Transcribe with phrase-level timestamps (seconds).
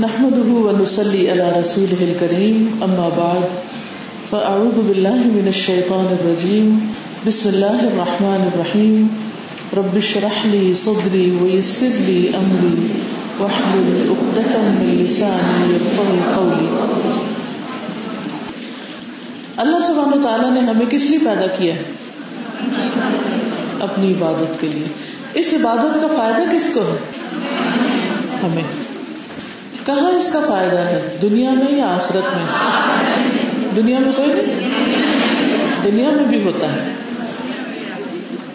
[0.00, 3.48] نحمده ونصلي على رسوله الكريم، أما بعد،
[4.30, 6.78] فأعوذ بالله من الشيطان الرجيم.
[7.26, 9.06] بسم الله الرحمن الرحيم.
[9.76, 12.86] رب اشرح لي صدري ويسر لي أمري،
[13.38, 16.66] واحلل عقدة من لساني يفقهوا قولي.
[19.56, 21.82] اللہ سبحانہ تعالیٰ نے ہمیں کس لیے پیدا کیا ہے؟
[23.80, 24.86] اپنی عبادت کے لیے۔
[25.34, 26.96] اس عبادت کا فائدہ کس کو ہے؟
[28.42, 28.89] ہمیں۔
[29.94, 32.46] کہاں اس کا فائدہ ہے؟ دنیا میں یا آخرت میں؟
[33.76, 34.70] دنیا میں کوئی نہیں؟
[35.84, 36.88] دنیا میں بھی ہوتا ہے۔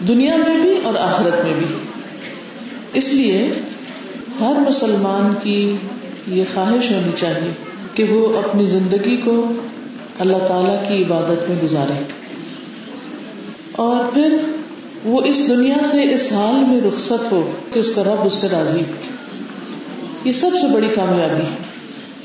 [0.08, 1.66] دنیا میں بھی اور آخرت میں بھی۔
[2.92, 3.52] اس لیے
[4.40, 5.76] ہر مسلمان کی
[6.28, 7.52] یہ خواہش ہونی چاہیے
[7.94, 9.52] کہ وہ اپنی زندگی کو
[10.18, 12.04] اللہ تعالی کی عبادت میں گزارے۔
[13.72, 14.36] اور پھر
[15.04, 18.48] وہ اس دنیا سے اس حال میں رخصت ہو کہ اس کا رب اس سے
[18.48, 19.25] راضی۔ ہو
[20.26, 21.56] یہ سب سے بڑی کامیابی ہے۔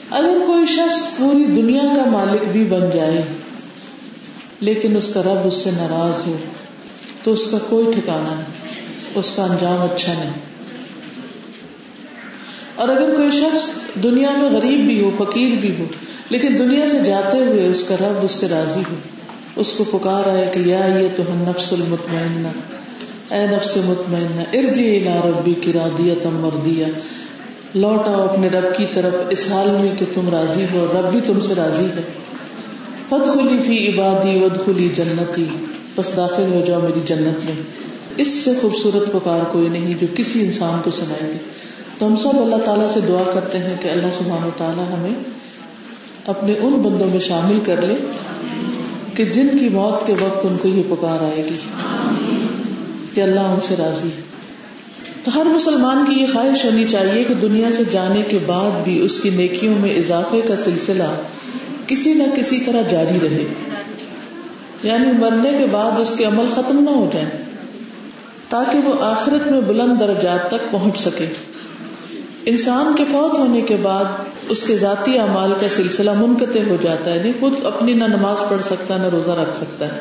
[0.09, 3.21] اگر کوئی شخص پوری دنیا کا مالک بھی بن جائے،
[4.59, 6.35] لیکن اس کا رب اس سے ناراض ہو،
[7.23, 8.80] تو اس کا کوئی ٹھکانا نہیں،
[9.16, 10.33] اس کا انجام اچھا نہیں۔
[12.75, 13.69] اور اگر کوئی شخص
[14.03, 15.83] دنیا میں غریب بھی ہو، فقیر بھی ہو،
[16.30, 18.95] لیکن دنیا سے جاتے ہوئے اس کا رب اس سے راضی ہو،
[19.55, 22.47] اس کو پکار آئے کہ یا یہ تو نفس المطمئنہ،
[23.33, 26.86] اے نفس مطمئنہ ارجی الى ربی کی رادیت مردیہ۔
[27.75, 31.19] لوٹ آؤ اپنے رب کی طرف، اس حال میں کہ تم راضی ہو رب بھی
[31.27, 32.02] تم سے راضی ہے۔
[33.09, 35.45] فد خلی فی عبادی ود خلی جنتی،
[35.95, 37.61] بس داخل ہو جاؤ میری جنت میں۔
[38.17, 41.38] اس سے خوبصورت پکار کوئی نہیں جو کسی انسان کو سنائے گی۔
[41.99, 45.23] تو ہم سب اللہ تعالیٰ سے دعا کرتے ہیں کہ اللہ سبحانہ و تعالیٰ ہمیں
[46.27, 47.95] اپنے ان بندوں میں شامل کر لے
[49.16, 51.58] کہ جن کی موت کے وقت ان کو یہ پکار آئے گی
[53.14, 54.30] کہ اللہ ان سے راضی ہے۔
[55.23, 59.02] تو ہر مسلمان کی یہ خواہش ہونی چاہیے کہ دنیا سے جانے کے بعد بھی
[59.02, 61.22] اس کی نیکیوں میں اضافے کا سلسلہ
[61.88, 63.44] کسی نہ کسی طرح جاری رہے۔
[64.83, 67.26] یعنی مرنے کے بعد اس کے عمل ختم نہ ہو جائے
[68.49, 71.26] تاکہ وہ آخرت میں بلند درجات تک پہنچ سکے۔
[72.45, 74.05] انسان کے فوت ہونے کے بعد
[74.49, 78.49] اس کے ذاتی اعمال کا سلسلہ منقطع ہو جاتا ہے نہیں خود اپنی نہ نماز
[78.49, 79.99] پڑھ سکتا، نہ روزہ رکھ سکتا ہے۔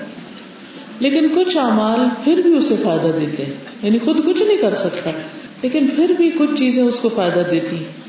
[1.00, 3.52] لیکن کچھ اعمال پھر بھی اسے فائدہ دیتے ہیں۔
[3.82, 5.10] یعنی خود کچھ نہیں کر سکتا،
[5.62, 8.00] لیکن پھر بھی کچھ چیزیں اس کو فائدہ دیتی ہیں۔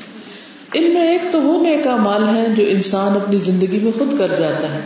[0.74, 4.28] ان میں ایک تو وہ نیک مال ہے جو انسان اپنی زندگی میں خود کر
[4.38, 4.80] جاتا ہے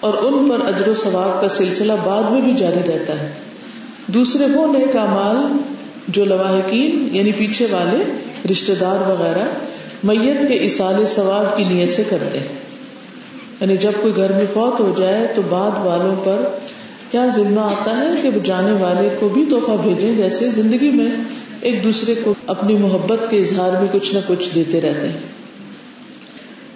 [0.00, 3.32] اور ان پر اجر و ثواب کا سلسلہ بعد میں بھی جاری رہتا ہے۔
[4.06, 5.58] دوسرے وہ نیک مال
[6.08, 8.04] جو لواحقین یعنی پیچھے والے
[8.50, 9.44] رشتے دار وغیرہ،
[10.04, 12.48] میت کے اصال ثواب کی نیت سے کرتے ہیں۔
[13.60, 16.48] یعنی جب کوئی گھر میں فوت ہو جائے تو بعد والوں پر
[17.10, 21.08] کیا ذمہ آتا ہے کہ جانے والے کو بھی تحفہ بھیجے جیسے زندگی میں
[21.60, 25.18] ایک دوسرے کو اپنی محبت کے اظہار میں کچھ نہ کچھ دیتے رہتے ہیں؟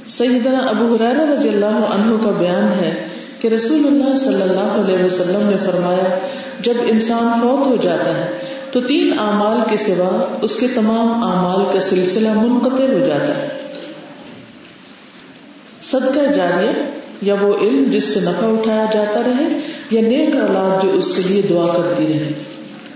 [0.07, 3.07] سیدنا ابو حرار رضی اللہ عنہ کا بیان ہے
[3.39, 6.19] کہ رسول اللہ صلی اللہ علیہ وسلم نے فرمایا،
[6.61, 8.39] جب انسان فوت ہو جاتا ہے،
[8.71, 13.49] تو تین اعمال کے سوا اس کے تمام اعمال کا سلسلہ منقطع ہو جاتا ہے۔
[15.83, 16.71] صدقہ جاریہ
[17.23, 19.47] یا وہ علم جس سے نفع اٹھایا جاتا رہے
[19.91, 22.33] یا نیک اولاد جو اس کے لیے دعا کرتی رہے،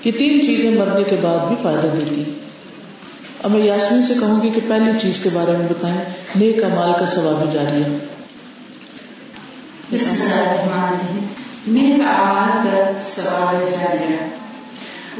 [0.04, 2.22] یہ تین چیزیں مرنے کے بعد بھی فائدہ دیتی
[3.42, 6.00] اب میں یاسمین سے کہوں گی کہ پہلی چیز کے بارے میں بتائیں،
[6.36, 7.98] نیک امال کا ثواب جاری ہے۔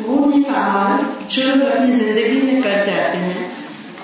[0.07, 3.49] وہ نیک اعمال جو لوگ اپنی زندگی میں کر جاتے ہیں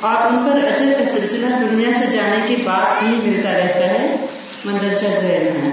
[0.01, 4.17] اور ان پر اجر کا سلسلہ دنیا سے جانے کے بعد بھی ملتا رہتا ہے
[4.65, 5.71] مندرجہ ذیل ہے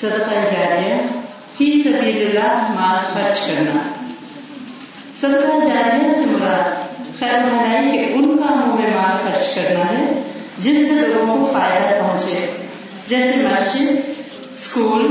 [0.00, 0.94] صدقہ جاریہ۔
[1.58, 3.82] فی سبیل اللہ مال خرچ کرنا۔
[5.20, 6.68] صدقہ جاریہ سے مراد
[7.18, 10.22] خیر بھلائی کے ان کاموں میں مال خرچ کرنا ہے
[10.58, 12.56] جن سے لوگوں کو فائدہ پہنچے۔
[13.06, 14.10] جیسے مسجد
[14.56, 15.10] اسکول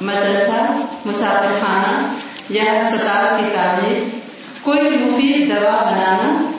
[0.00, 2.12] مدرسہ مسافر خانہ
[2.50, 4.18] یا ہسپتال کی تعمیر،
[4.62, 6.50] کوئی مفید دوا بنانا،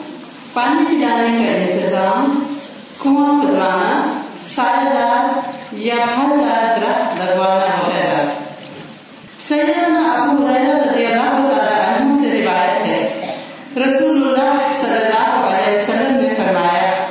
[0.52, 2.54] پانی پلانے کا انتظام،
[3.02, 4.20] کنواں کھدوانا
[4.54, 5.40] سایہ دار
[5.72, 8.26] یا پھل دار درخت لگوانا وغیرہ
[9.48, 13.20] سیدنا ابو رضی اللہ تعالیٰ عنہ سے روایت ہے۔
[13.76, 17.06] رسول اللہ صلی اللہ علیہ وسلم نے فرمایا،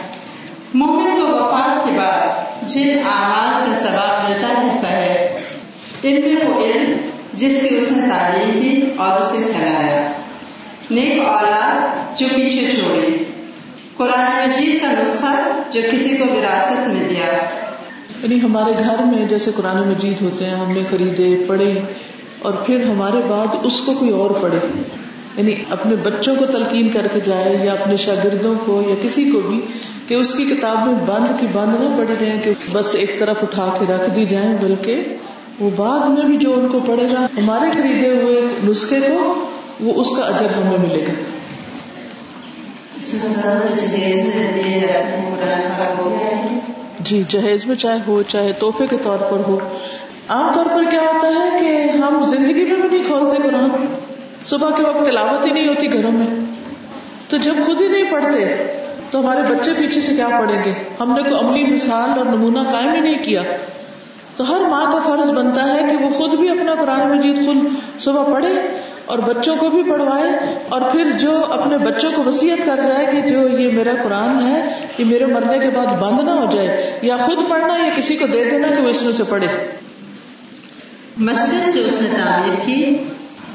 [0.74, 2.28] مومن کو وفات کے بعد
[2.70, 5.40] جن اعمال کا ثواب ملتا رہتا ہے،
[6.04, 10.12] ان میں وہ علم جس کی اس نے تعلیم دی اور اسے پھیلایا۔
[10.92, 13.24] نیک اولاد جو پیچھے چھوڑی۔
[13.98, 17.26] قرآن مجید کا نسخہ جو کسی کو وراثت میں دیا
[18.24, 21.80] یعنی ہمارے گھر میں جیسے قرآن مجید ہوتے ہیں، ہم نے خریدے، پڑھے،
[22.40, 24.60] اور پھر ہمارے بعد اس کو کوئی اور پڑھے۔
[25.38, 29.40] یعنی اپنے بچوں کو تلقین کر کے جائے، یا اپنے شاگردوں کو، یا کسی کو
[29.40, 29.62] بھی،
[30.08, 33.44] کہ اس کی کتاب میں بند کی بند نہ پڑی رہے کہ بس ایک طرف
[33.44, 35.04] اٹھا کے رکھ دی جائیں، بلکہ
[35.60, 39.46] وہ بعد میں بھی جو ان کو پڑے گا، ہمارے خریدے ہوئے نسخے کو،
[39.80, 41.33] وہ اس کا اجر ہمیں ملے گا۔
[47.00, 49.60] جی جہیز میں چاہے ہو، چاہے تحفے کے طور پر ہو۔
[50.30, 53.86] عام طور پر کیا ہوتا ہے کہ ہم زندگی میں بھی نہیں کھولتے قرآن
[54.46, 56.28] صبح کے وقت تلاوت ہی نہیں ہوتی گھروں میں۔
[57.30, 58.68] تو جب خود ہی نہیں پڑھتے،
[59.12, 62.60] تو ہمارے بچے پیچھے سے کیا پڑھیں گے؟ ہم نے کوئی عملی مثال اور نمونہ
[62.72, 63.42] قائم ہی نہیں کیا۔
[64.38, 67.58] تو ہر ماں کا فرض بنتا ہے کہ وہ خود بھی اپنا قرآن مجید خود
[68.00, 72.80] صبح پڑھے۔ اور بچوں کو بھی پڑھوائے اور پھر جو اپنے بچوں کو وسیعت کر
[72.88, 76.46] جائے کہ جو یہ میرا قرآن ہے، یہ میرے مرنے کے بعد بند نہ ہو
[76.52, 79.48] جائے، یا خود پڑھنا یا کسی کو دے دینا کہ وہ اس میں سے پڑھے۔
[81.18, 82.98] مسجد جو اس نے تعمیر کی،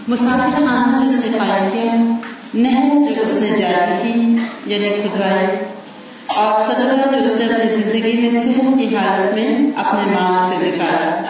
[0.09, 2.19] مسافر خانہ جو اس نے قائم کیا،
[2.55, 4.37] نہر جو اس نے جاری کی
[4.67, 5.47] یعنی خدوائی
[6.37, 10.67] اور صدقہ جو اس نے اپنی زندگی میں صحت کی حالت میں اپنے ماں سے
[10.67, 11.21] نکالا۔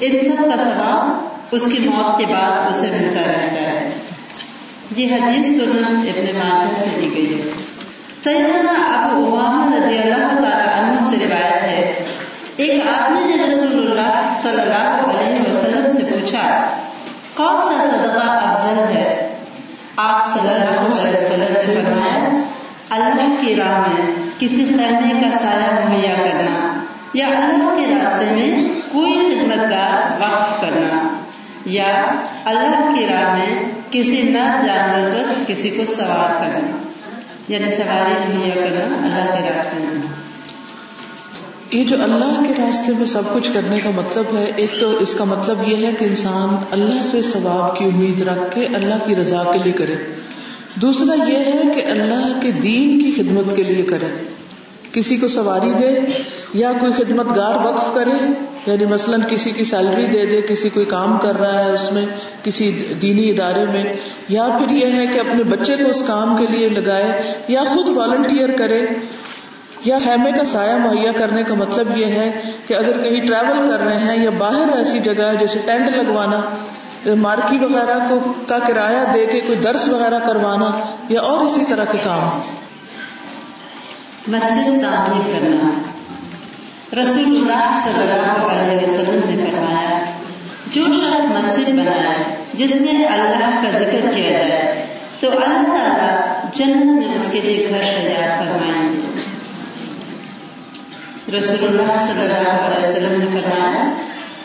[0.00, 3.90] ان سب کا ثواب اس کی موت کے بعد اسے ملتا رہتا ہے۔
[4.96, 7.52] یہ حدیث سنن ابن ماجہ سے لی گئی ہے۔
[8.24, 12.04] سیدنا ابو امامہ رضی اللہ تعالی عنہ سے روایت ہے۔
[12.56, 16.68] ایک آدمی نے رسول اللہ صلی اللہ علیہ وسلم سے پوچھا،
[17.34, 19.34] کون سا صدقہ افضل ہے؟
[19.96, 22.42] آپ صلی اللہ علیہ وسلم نے فرمایا
[22.90, 26.84] اللہ کی راہ میں کسی خیمے کا سایہ مہیا کرنا
[27.14, 31.23] یا اللہ کے راستے میں کوئی خدمت گار وقف کرنا۔
[31.66, 32.02] یا
[32.44, 36.76] اللہ کی راہ میں کسی نر جانور پر کسی کو سوار کرنا۔
[37.48, 40.24] یعنی سواری مہیا کرنا، اللہ کے راستے میں۔
[41.70, 45.14] یہ جو اللہ کے راستے میں سب کچھ کرنے کا مطلب ہے، ایک تو اس
[45.14, 49.16] کا مطلب یہ ہے کہ انسان اللہ سے ثواب کی امید رکھ کے اللہ کی
[49.16, 49.96] رضا کے لیے کرے۔
[50.74, 54.34] دوسرا یہ ہے کہ اللہ کے دین کی خدمت کے لیے کرے۔
[54.94, 56.00] کسی کو سواری دے
[56.54, 58.26] یا کوئی خدمت گار وقف کرے
[58.66, 62.06] یعنی مثلاً کسی کی سیلری دے دے، کسی کوئی کام کر رہا ہے اس میں،
[62.42, 63.84] کسی دینی ادارے میں،
[64.28, 67.88] یا پھر یہ ہے کہ اپنے بچے کو اس کام کے لیے لگائے یا خود
[67.88, 68.86] والنٹیئر کرے۔
[69.84, 73.80] یا خیمے کا سایہ مہیا کرنے کا مطلب یہ ہے کہ اگر کہیں ٹریول کر
[73.84, 76.40] رہے ہیں یا باہر ایسی جگہ جیسے ٹینٹ لگوانا
[77.14, 80.70] مارکی وغیرہ کو کا کرایہ دے کے کوئی درس وغیرہ کروانا
[81.08, 82.40] یا اور اسی طرح کے کام۔
[84.28, 85.70] مسجد تعمیر کرنا۔
[87.02, 89.98] رسول اللہ صلی اللہ علیہ وسلم نے فرمایا،
[90.70, 94.86] جو شخص مسجد بنائے جس میں اللہ کا ذکر کیا جائے،
[95.20, 99.20] تو اللہ تعالیٰ جنت میں اس کے لیے گھر تیار فرمائیں گے۔
[101.38, 103.94] رسول اللہ صلی اللہ علیہ وسلم نے فرمایا،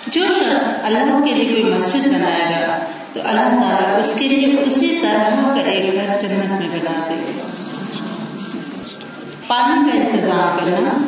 [0.07, 2.79] جو شخص اللہ کے لیے کوئی مسجد بنائے گا،
[3.13, 7.15] تو اللہ تعالیٰ اس کے لیے اسی طرح کا ایک گھر جنت میں بنا دے
[7.15, 7.58] گا۔
[9.49, 11.07] پانی کا انتظام کرنا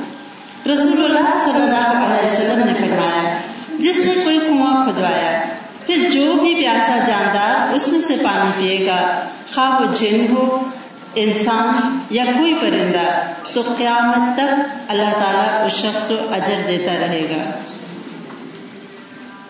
[0.74, 3.38] رسول اللہ صلی اللہ علیہ وسلم نے فرمایا،
[3.80, 5.46] جس نے کوئی کنواں کھدوایا،
[5.86, 10.70] پھر جو بھی پیاسا جاندار اس میں سے پانی پیے گا۔ خواہ وہ جن ہو،
[11.16, 13.22] انسان یا کوئی پرندہ،
[13.54, 17.52] تو قیامت تک اللہ تعالیٰ اس شخص کو اجر دیتا رہے گا۔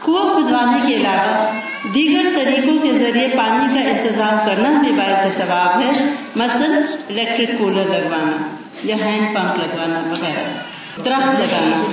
[0.05, 1.51] کنواں کھدوانے کے علاوہ
[1.93, 6.67] دیگر طریقوں کے ذریعے پانی کا انتظام کرنا بھی باعث ثواب ہے، مثلا
[7.09, 10.53] الیکٹرک کولر لگوانا۔ یا ہینڈ پمپ لگوانا وغیرہ
[11.05, 11.83] درخت لگانا۔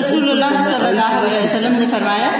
[0.00, 2.30] رسول اللہ صلی اللہ علیہ وسلم نے فرمایا،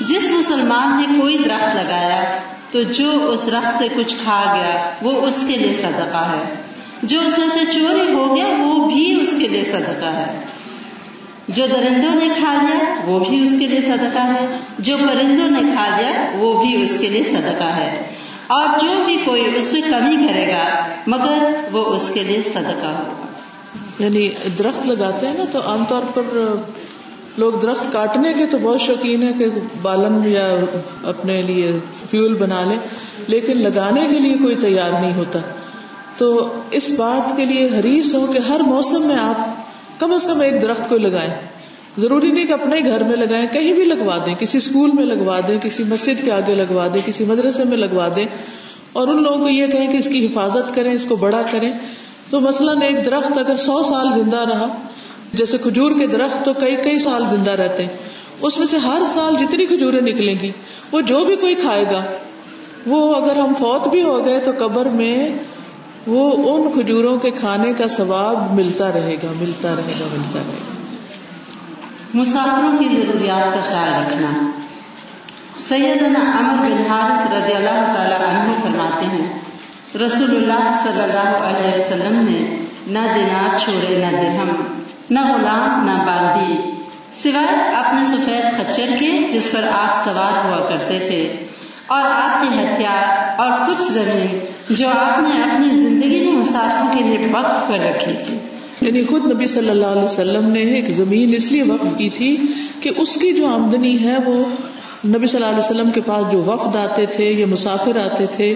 [0.00, 2.24] جس مسلمان نے کوئی درخت لگایا،
[2.70, 6.54] تو جو اس درخت سے کچھ کھا گیا، وہ اس کے لیے صدقہ ہے۔
[7.02, 10.40] جو اس میں سے چوری ہو گیا، وہ بھی اس کے لیے صدقہ ہے۔
[11.48, 15.72] جو درندوں نے کھا لیا، وہ بھی اس کے لیے صدقہ ہے۔ جو پرندوں نے
[15.74, 18.10] کھا لیا، وہ بھی اس کے لیے صدقہ ہے۔
[18.46, 22.86] اور جو بھی کوئی اس میں کمی کرے گا، مگر وہ اس کے لیے صدقہ
[22.86, 23.26] ہوگا۔
[23.98, 26.54] یعنی درخت لگاتے ہیں نا، تو عام طور پر
[27.38, 29.44] لوگ درخت کاٹنے کے تو بہت شوقین ہے کہ
[29.82, 30.56] بالن یا
[31.04, 31.78] اپنے لیے
[32.10, 32.78] فیول بنا لیں،
[33.28, 35.38] لیکن لگانے کے لیے کوئی تیار نہیں ہوتا۔
[36.18, 39.66] تو اس بات کے لیے حریص ہو کہ ہر موسم میں آپ
[40.00, 41.55] کم از کم ایک درخت کو لگائیں۔
[41.98, 45.04] ضروری نہیں کہ اپنے ہی گھر میں لگائیں، کہیں بھی لگوا دیں، کسی اسکول میں
[45.04, 48.24] لگوا دیں، کسی مسجد کے آگے لگوا دیں، کسی مدرسے میں لگوا دیں۔
[48.92, 51.72] اور ان لوگوں کو یہ کہیں کہ اس کی حفاظت کریں، اس کو بڑا کریں۔
[52.30, 54.68] تو مثلاً ایک درخت اگر سو سال زندہ رہا،
[55.32, 57.96] جیسے کھجور کے درخت، تو کئی کئی سال زندہ رہتے ہیں۔
[58.40, 60.50] اس میں سے ہر سال جتنی کھجوریں نکلیں گی،
[60.92, 62.02] وہ جو بھی کوئی کھائے گا،
[62.86, 65.30] وہ اگر ہم فوت بھی ہو گئے تو قبر میں
[66.06, 70.70] وہ ان کھجوروں کے کھانے کا ثواب ملتا رہے گا، ملتا رہے گا، ملتا رہے
[70.70, 70.75] گا۔
[72.16, 74.50] مسافروں کی ضروریات کا خیال رکھنا۔
[75.68, 79.38] سیدنا عمر بن حارث رضی اللہ تعالی عنہ فرماتے ہیں،
[79.94, 84.78] رسول اللہ صلی اللہ علیہ وسلم نے نہ دینار چھوڑے، نہ درہم،
[85.10, 86.70] نہ غلام، نہ باندی
[87.22, 91.46] سوائے اپنے سفید خچر کے، جس پر آپ سوار ہوا کرتے تھے۔
[91.86, 94.38] اور آپ کے ہتھیار اور کچھ زمین
[94.70, 98.45] جو آپ نے اپنی زندگی میں مسافروں کے لیے وقف کر رکھی تھی۔
[98.80, 102.36] یعنی خود نبی صلی اللہ علیہ وسلم نے ایک زمین اس لیے وقف کی تھی
[102.80, 104.44] کہ اس کی جو آمدنی ہے وہ
[105.08, 108.54] نبی صلی اللہ علیہ وسلم کے پاس جو وفد آتے تھے یا مسافر آتے تھے،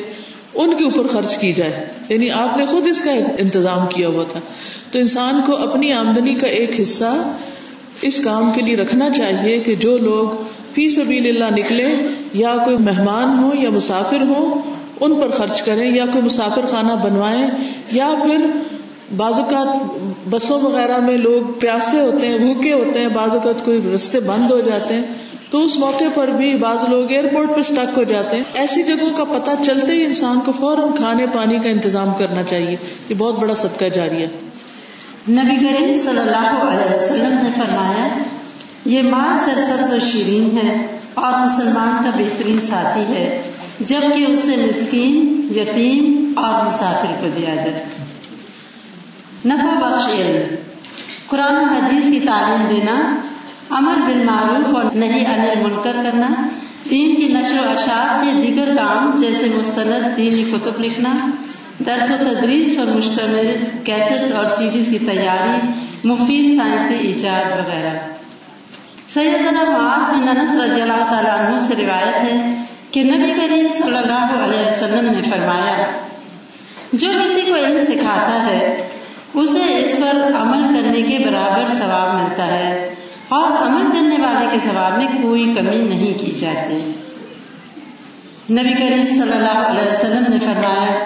[0.55, 4.25] ان کے اوپر خرچ کی جائے۔ یعنی آپ نے خود اس کا انتظام کیا ہوا
[4.29, 4.41] تھا۔
[4.93, 7.33] تو انسان کو اپنی آمدنی کا ایک حصہ
[8.03, 11.95] اس کام کے لیے رکھنا چاہیے کہ جو لوگ فی سبیل اللہ نکلے،
[12.35, 14.61] یا کوئی مہمان ہو یا مسافر ہو،
[15.01, 17.47] ان پر خرچ کریں، یا کوئی مسافر خانہ بنوائیں،
[17.93, 18.47] یا پھر
[19.17, 19.99] بعض اوقات
[20.31, 24.51] بسوں وغیرہ میں لوگ پیاسے ہوتے ہیں، بھوکے ہوتے ہیں، بعض اوقات کوئی رستے بند
[24.51, 25.03] ہو جاتے ہیں،
[25.51, 29.11] تو اس موقع پر بھی بعض لوگ ایئرپورٹ پہ اسٹک ہو جاتے ہیں۔ ایسی جگہوں
[29.17, 32.77] کا پتہ چلتے ہی انسان کو فوراً کھانے پانی کا انتظام کرنا چاہیے۔
[33.09, 34.29] یہ بہت بڑا صدقہ جاری ہے۔
[35.29, 38.09] نبی کریم صلی اللہ علیہ وسلم نے فرمایا،
[38.85, 43.43] یہ ماں سرسبز و شیرین ہے اور مسلمان کا بہترین ساتھی ہے،
[43.81, 47.85] جبکہ اسے مسکین، یتیم اور مسافر کو دیا جائے۔
[49.45, 50.55] نفع بخش علم۔
[51.29, 52.95] قرآن و حدیث کی تعلیم دینا
[53.71, 56.29] امر بن معروف اور نہیں انل منکر کرنا،
[56.91, 61.15] دین کی نشر و اشاعت کے دیگر کام جیسے مستند دینی کتب لکھنا،
[61.87, 65.59] درس و تدریس پر مشتمل کیسٹس اور سیڈیز کی تیاری،
[66.05, 67.97] مفید سائنسی ایجاد وغیرہ۔
[69.15, 72.37] سیدنا معاذ بن انس رضی اللہ تعالیٰ عنہ سے روایت ہے
[72.91, 75.87] کہ نبی کریم صلی اللہ علیہ وسلم نے فرمایا،
[76.93, 78.87] جو کسی کو علم سکھاتا ہے
[79.35, 82.95] اسے اس پر عمل کرنے کے برابر ثواب ملتا ہے
[83.29, 86.93] اور عمل کرنے والے کے ثواب میں کوئی کمی نہیں کی جاتی۔
[88.51, 91.05] نبی کریم صلی اللہ علیہ وسلم نے فرمایا،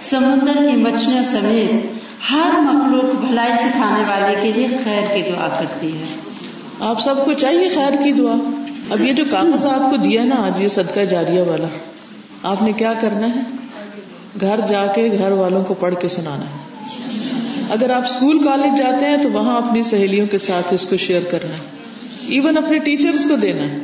[0.00, 1.98] سمندر کی مچھلیوں سمیت
[2.30, 6.04] ہر مخلوق بھلائی سکھانے والے کے لیے خیر کی دعا کرتی ہے۔
[6.80, 8.34] آپ سب کو چاہیے خیر کی دعا۔
[8.90, 11.66] اب یہ جو کاغذ آپ کو دیا نا، آج یہ صدقہ جاریہ والا،
[12.42, 13.40] آپ نے کیا کرنا ہے؟
[14.40, 16.67] گھر جا کے گھر والوں کو پڑھ کے سنانا ہے۔
[17.70, 21.22] اگر آپ اسکول کالج جاتے ہیں تو وہاں اپنی سہیلیوں کے ساتھ اس کو شیئر
[21.22, 21.62] کرنا ہے۔
[22.28, 23.78] ایون اپنے ٹیچرس کو دینا ہے۔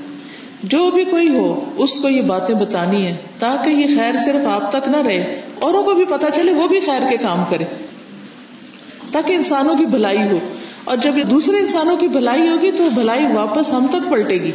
[0.63, 4.73] جو بھی کوئی ہو، اس کو یہ باتیں بتانی ہے تاکہ یہ خیر صرف آپ
[4.73, 7.65] تک نہ رہے، اوروں کو بھی پتا چلے وہ بھی خیر کے کام کرے۔
[9.13, 10.39] تاکہ انسانوں کی بھلائی ہو۔
[10.85, 14.53] اور جب یہ دوسرے انسانوں کی بھلائی ہوگی تو بھلائی واپس ہم تک پلٹے گی۔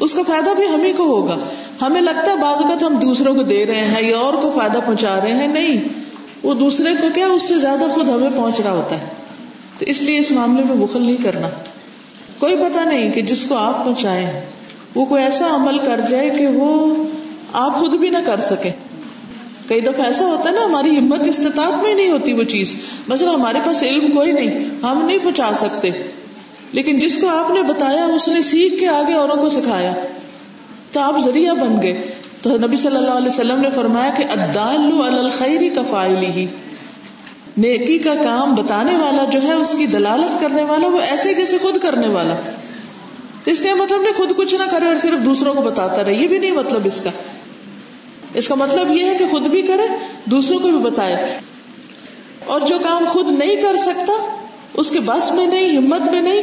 [0.00, 1.36] اس کا فائدہ بھی ہمیں کو ہوگا۔
[1.82, 4.78] ہمیں لگتا ہے بعض اوقات ہم دوسروں کو دے رہے ہیں یا اور کو فائدہ
[4.86, 5.88] پہنچا رہے ہیں۔ نہیں۔
[6.44, 9.06] وہ دوسرے کو کیا اس سے زیادہ خود ہمیں پہنچ رہا ہوتا ہے؟
[9.78, 11.48] تو اس لیے اس معاملے میں بخل نہیں کرنا۔
[12.38, 14.46] کوئی پتا نہیں کہ جس کو آپ پہنچائے
[14.94, 16.94] وہ کوئی ایسا عمل کر جائے کہ وہ
[17.52, 18.70] آپ خود بھی نہ کر سکے۔
[19.68, 22.74] کئی دفعہ ایسا ہوتا ہے نا، ہماری ہمت استطاعت میں نہیں ہوتی وہ چیز۔
[23.08, 25.90] مثلا ہمارے پاس علم کوئی نہیں، ہم نہیں پہنچا سکتے۔
[26.72, 29.92] لیکن جس کو آپ نے بتایا، اس نے سیکھ کے آگے اوروں کو سکھایا۔
[30.92, 32.06] تو آپ ذریعہ بن گئے۔
[32.44, 36.46] تو نبی صلی اللہ علیہ وسلم نے فرمایا کہ ادال الخری کا فائلی ہی
[37.56, 41.58] نیکی کا کام بتانے والا جو ہے، اس کی دلالت کرنے والا، وہ ایسے جیسے
[41.58, 42.34] خود کرنے والا۔
[43.46, 46.28] اس کا مطلب نہیں خود کچھ نہ کرے اور صرف دوسروں کو بتاتا رہے، یہ
[46.28, 47.10] بھی نہیں مطلب اس کا۔
[48.34, 51.38] اس کا مطلب یہ ہے کہ خود بھی کرے، دوسروں کو بھی بتائے۔
[52.44, 54.36] اور جو کام خود نہیں کر سکتا،
[54.74, 56.42] اس کے بس میں نہیں، ہمت میں نہیں،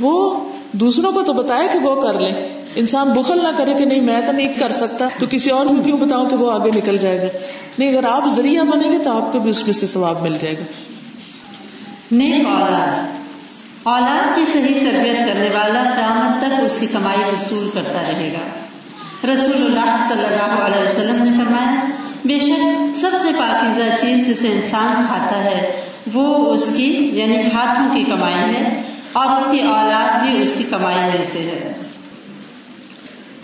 [0.00, 0.40] وہ
[0.72, 4.20] دوسروں کو تو بتائے کہ وہ کر لیں۔ انسان بخل نہ کرے کہ نہیں، میں
[4.26, 7.18] تو نہیں کر سکتا۔ تو کسی اور کو کیوں بتاؤں کہ وہ آگے نکل جائے
[7.18, 7.38] گا؟
[7.78, 10.36] نہیں، اگر آپ ذریعہ بنے گے تو آپ کو بھی اس میں سے ثواب مل
[10.40, 10.64] جائے گا۔
[12.12, 13.22] نیک اولاد۔
[13.82, 18.48] اولاد کی صحیح تربیت کرنے والا قیامت تک اس کی کمائی وصول کرتا رہے گا۔
[19.32, 21.74] رسول اللہ صلی اللہ علیہ وسلم نے فرمایا،
[22.24, 25.80] بے شک سب سے پاکیزہ چیز جسے انسان کھاتا ہے،
[26.12, 30.64] وہ اس کی یعنی ہاتھوں کی کمائی ہے، اور اس کی اولاد بھی اس کی
[30.64, 31.72] کمائی میں سے ہے۔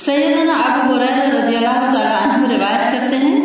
[0.08, 3.40] سیدنا ابو حریر رضی اللہ تعالیٰ عنہ روایت کرتے ہیں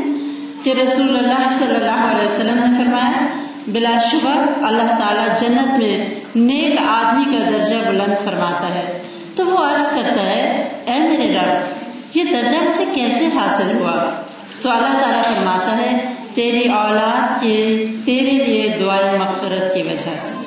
[0.63, 3.27] کہ رسول اللہ صلی اللہ علیہ وسلم نے فرمایا،
[3.67, 6.05] بلا شبہ اللہ تعالیٰ جنت میں
[6.36, 9.01] نیک آدمی کا درجہ بلند فرماتا ہے۔
[9.36, 14.22] تو وہ عرض کرتا ہے، اے میرے رب، یہ درجہ مجھے کیسے حاصل ہوا؟
[14.62, 20.42] تو اللہ تعالیٰ فرماتا ہے، تیری اولاد کے، تیرے لیے دعائیں مغفرت کی وجہ سے۔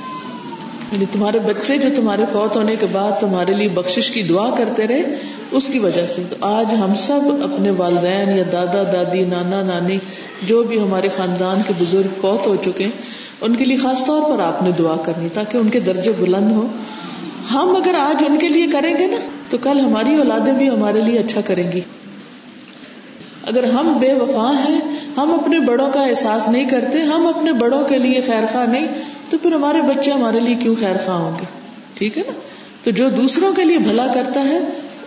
[0.93, 4.87] یعنی تمہارے بچے جو تمہارے فوت ہونے کے بعد تمہارے لیے بخشش کی دعا کرتے
[4.87, 5.03] رہے،
[5.51, 9.99] اس کی وجہ سے۔ تو آج ہم سب اپنے والدین یا دادا، دادی، نانا، نانی،
[10.43, 12.91] جو بھی ہمارے خاندان کے بزرگ فوت ہو چکے ہیں،
[13.41, 16.53] ان کے لیے خاص طور پر آپ نے دعا کرنی تاکہ ان کے درجے بلند
[16.53, 16.67] ہو
[17.53, 19.17] ہم اگر آج ان کے لیے کریں گے نا،
[19.51, 21.81] تو کل ہماری اولادیں بھی ہمارے لیے اچھا کریں گی۔
[23.47, 24.81] اگر ہم بے وفا ہیں،
[25.17, 28.89] ہم اپنے بڑوں کا احساس نہیں کرتے، ہم اپنے بڑوں کے لیے خیر خواہ نہیں
[29.31, 31.45] تو پھر ہمارے بچے ہمارے لیے کیوں خیر خواہ ہوں گے؟
[31.95, 32.33] ٹھیک ہے نا؟
[32.85, 34.59] تو جو دوسروں کے لیے بھلا کرتا ہے،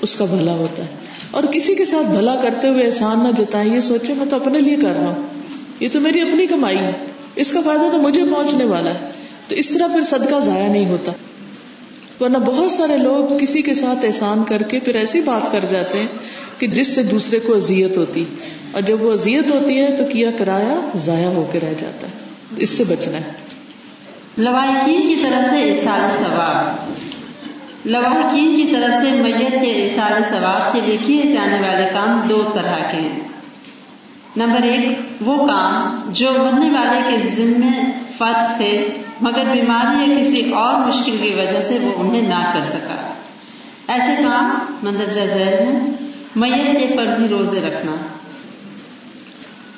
[0.02, 0.88] اس کا بھلا ہوتا ہے۔
[1.32, 4.60] اور کسی کے ساتھ بھلا کرتے ہوئے احسان نہ جتائے یہ سوچے میں تو اپنے
[4.60, 5.24] لیے کر رہا ہوں۔
[5.80, 6.92] یہ تو میری اپنی کمائی ہے۔
[7.36, 9.10] اس کا فائدہ تو مجھے پہنچنے والا ہے۔
[9.48, 11.12] تو اس طرح پھر صدقہ ضائع نہیں ہوتا۔
[12.20, 16.00] ورنہ بہت سارے لوگ کسی کے ساتھ احسان کر کے پھر ایسی بات کر جاتے
[16.00, 16.08] ہیں
[16.58, 18.26] کہ جس سے دوسرے کو اذیت ہوتی۔
[18.72, 22.12] اور جب وہ اذیت ہوتی ہے تو کیا کرایا؟ ضائع ہو کے رہ جاتا ہے۔
[22.58, 23.49] اس سے بچنا ہے۔
[24.40, 26.92] لوائقین کی طرف سے احسان ثواب۔
[27.86, 32.52] لواحقین کی طرف سے میت کے احسان ثواب کے لیے کیے جانے والے کام دو
[32.54, 33.20] طرح کے ہیں۔
[34.38, 38.88] نمبر ایک، وہ کام جو مرنے والے کے ذمے فرض تھے،
[39.22, 43.14] مگر بیماری یا کسی اور مشکل کی وجہ سے وہ انہیں نہ کر سکا۔
[43.88, 45.92] ایسے کام مندرجہ ذیل ہیں،
[46.36, 47.92] میت کے فرضی روزے رکھنا۔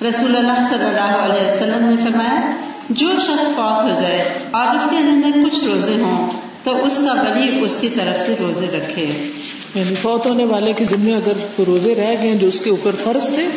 [0.10, 4.88] رسول اللہ صلی اللہ علیہ وسلم نے فرمایا جو شخص فوت ہو جائے اور اس
[4.90, 6.32] کے ذمے کچھ روزے ہوں
[6.64, 9.32] تو اس کا بلی اس کی طرف سے روزے رکھے۔
[9.76, 13.28] یعنی فوت ہونے والے کے ذمے اگر روزے رہ گئے جو اس کے اوپر فرض
[13.28, 13.48] تھے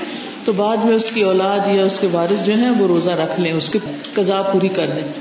[0.45, 3.41] تو بعد میں اس کی اولاد یا اس کے وارث جو ہیں وہ روزہ رکھ
[3.41, 3.79] لیں اس کی
[4.15, 5.13] قضا پوری کر دیں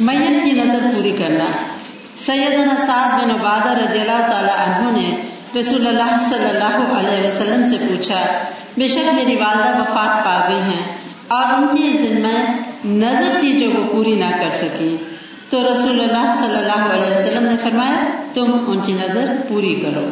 [0.00, 1.44] میت کی نظر پوری کرنا۔
[2.26, 5.16] سیدنا سعد بن عبادہ رضی اللہ تعالی عنہ نے
[5.60, 8.22] رسول اللہ صلی اللہ علیہ وسلم سے پوچھا
[8.76, 12.52] بے شک میری والدہ وفات پا گئی ہیں۔ اور ان کی ذمہ
[12.84, 14.96] نظر تھی جو وہ پوری نہ کر سکی۔
[15.50, 20.06] تو رسول اللہ صلی اللہ علیہ وسلم نے فرمایا، تم ان کی نظر پوری کرو۔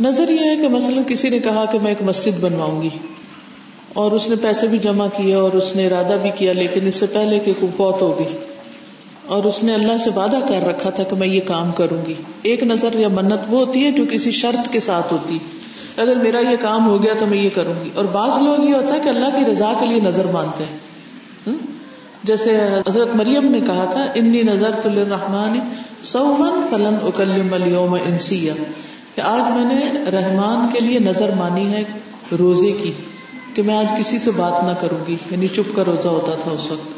[0.00, 2.88] نظر یہ ہے کہ مثلا کسی نے کہا کہ میں ایک مسجد بنواؤں گی۔
[3.92, 6.94] اور اس نے پیسے بھی جمع کیے اور اس نے ارادہ بھی کیا، لیکن اس
[6.94, 8.38] سے پہلے کہ فوت ہو گئی۔
[9.26, 12.14] اور اس نے اللہ سے وعدہ کر رکھا تھا کہ میں یہ کام کروں گی۔
[12.42, 15.57] ایک نظر یا منت وہ ہوتی ہے جو کسی شرط کے ساتھ ہوتی۔ ہے
[15.98, 18.74] اگر میرا یہ کام ہو گیا تو میں یہ کروں گی۔ اور بعض لوگ یہ
[18.74, 20.78] ہوتا ہے کہ اللہ کی رضا کے لیے نظر مانتے ہیں۔
[22.24, 25.60] جیسے حضرت مریم نے کہا تھا، انی نظر تو رحمان
[26.04, 28.54] سومن فلن اکلم اليوم انسیا۔
[29.14, 31.84] کہ آج میں نے رحمان کے لیے نظر مانی ہے،
[32.38, 32.92] روزے کی،
[33.54, 36.50] کہ میں آج کسی سے بات نہ کروں گی۔ یعنی چپ کا روزہ ہوتا تھا
[36.50, 36.88] اس وقت۔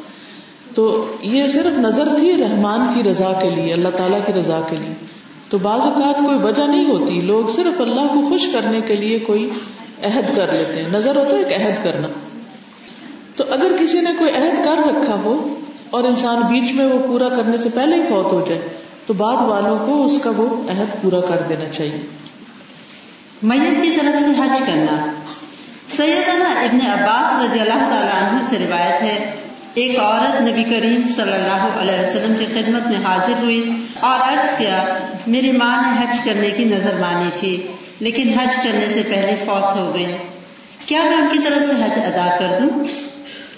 [0.75, 4.77] تو یہ صرف نظر تھی رحمان کی رضا کے لیے، اللہ تعالیٰ کی رضا کے
[4.77, 5.20] لیے۔
[5.51, 9.19] تو بعض اوقات کوئی وجہ نہیں ہوتی۔ لوگ صرف اللہ کو خوش کرنے کے لیے
[9.19, 9.51] کوئی
[10.03, 12.09] عہد کر لیتے ہیں۔ نظر ہوتا ہے ایک عہد کرنا۔
[13.37, 15.61] تو اگر کسی نے کوئی عہد کر رکھا ہو
[15.91, 18.69] اور انسان بیچ میں وہ پورا کرنے سے پہلے ہی فوت ہو جائے،
[19.07, 22.07] تو بعد والوں کو اس کا وہ عہد پورا کر دینا چاہیے۔
[23.43, 25.13] میت کی طرف سے حج کرنا۔
[25.97, 29.35] سیدنا ابن عباس رضی اللہ تعالیٰ عنہ سے روایت ہے،
[29.75, 34.59] ایک عورت نبی کریم صلی اللہ علیہ وسلم کی خدمت میں حاضر ہوئی اور عرض
[34.59, 37.67] کیا میری ماں نے حج کرنے کی نظر مانی تھی،
[38.01, 40.17] لیکن حج کرنے سے پہلے فوت ہو گئی۔
[40.87, 42.85] کیا میں ان کی طرف سے حج ادا کر دوں؟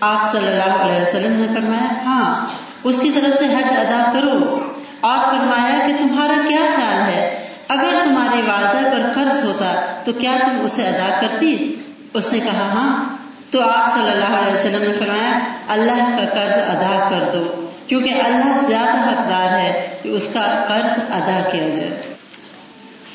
[0.01, 2.47] آپ صلی اللہ علیہ وسلم نے فرمایا ہاں
[2.85, 4.69] اس کی طرف سے حج ادا کرو۔
[5.01, 10.33] اور فرمایا کہ تمہارا کیا خیال ہے؟ اگر تمہاری والدہ پر قرض ہوتا تو کیا
[10.41, 11.75] تم اسے ادا کرتی؟
[12.15, 13.17] اس نے کہا ہاں۔
[13.51, 18.15] تو آپ صلی اللہ علیہ وسلم نے فرمایا، اللہ کا قرض ادا کر دو۔ کیونکہ
[18.25, 22.15] اللہ زیادہ حقدار ہے کہ اس کا قرض ادا کیا جائے۔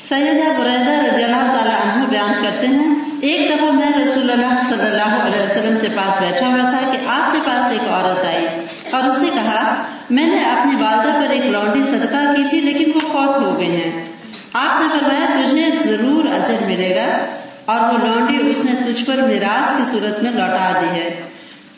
[0.08, 4.86] سیدہ بریدہ رضی اللہ تعالیٰ عنہ بیان کرتے ہیں، ایک دفعہ میں رسول اللہ صلی
[4.86, 8.46] اللہ علیہ وسلم کے پاس بیٹھا ہوا تھا کہ آپ کے پاس ایک عورت آئی۔
[8.90, 12.90] اور اس نے کہا، میں نے اپنی والدہ پر ایک لانڈی صدقہ کی تھی لیکن
[12.94, 14.04] وہ فوت ہو گئے ہیں۔
[14.52, 17.24] آپ نے فرمایا، تجھے ضرور اجر ملے گا۔
[17.64, 21.22] اور وہ لونڈی اس نے تجھ پر میراث کی صورت میں لوٹا دی ہے۔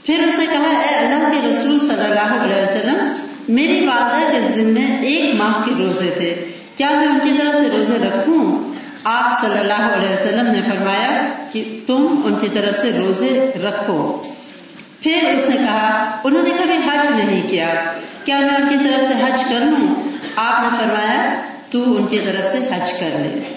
[0.06, 2.59] پھر اسے کہا، اے اللہ کے رسول صلی اللہ علیہ
[4.64, 6.44] والدہ کے ذمے ایک ماہ کے روزے تھے۔
[6.76, 8.72] کیا میں ان کی طرف سے روزے رکھوں؟
[9.04, 14.22] آپ صلی اللہ علیہ وسلم نے فرمایا کہ تم ان کی طرف سے روزے رکھو۔
[15.00, 17.74] پھر اس نے کہا، انہوں نے کبھی حج نہیں کیا۔
[18.24, 19.94] کیا میں ان کی طرف سے حج کر لوں؟
[20.36, 21.34] آپ نے فرمایا،
[21.70, 23.54] تو ان کی طرف سے حج کر لے۔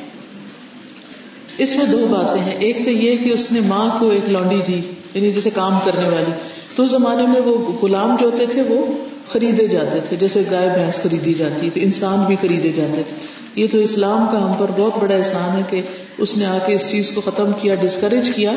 [1.58, 4.62] اس میں دو باتیں ہیں۔ ایک تو یہ کہ اس نے ماں کو ایک لانڈی
[4.68, 4.82] دی
[5.14, 6.32] یعنی جیسے کام کرنے والی۔
[6.76, 8.86] تو اس زمانے میں وہ غلام جو ہوتے تھے، وہ
[9.32, 13.16] خریدے جاتے تھے، جیسے گائے، بھینس خریدی جاتی تو انسان بھی خریدے جاتے تھے۔
[13.56, 15.82] یہ تو اسلام کا ہم پر بہت بڑا احسان ہے کہ
[16.18, 18.52] اس نے آ کے اس چیز کو ختم کیا ڈسکریج کیا۔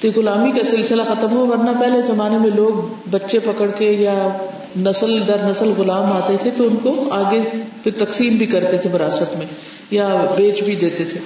[0.00, 4.28] تو غلامی کا سلسلہ ختم ہو، ورنہ پہلے زمانے میں لوگ بچے پکڑ کے یا
[4.76, 7.40] نسل در نسل غلام آتے تھے تو ان کو آگے
[7.82, 9.46] پھر تقسیم بھی کرتے تھے وراثت میں،
[9.90, 11.20] یا بیچ بھی دیتے تھے۔